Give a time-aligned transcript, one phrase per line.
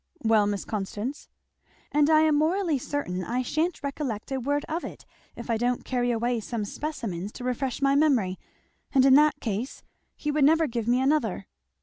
[0.23, 1.29] "Well, Miss Constance?"
[1.91, 5.85] "And I am morally certain I sha'n't recollect a word of it if I don't
[5.85, 8.39] carry away some specimens to refresh my memory
[8.95, 9.83] and in that case
[10.15, 11.45] he would never give me another!"